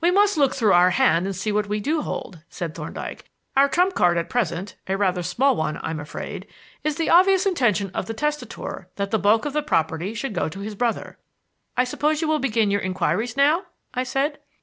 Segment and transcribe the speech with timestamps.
[0.00, 3.26] "We must look through our hand and see what we do hold," said Thorndyke.
[3.54, 6.46] "Our trump card at present a rather small one, I'm afraid
[6.84, 10.48] is the obvious intention of the testator that the bulk of the property should go
[10.48, 11.18] to his brother."
[11.76, 14.38] "I suppose you will begin your inquiries now?" I said.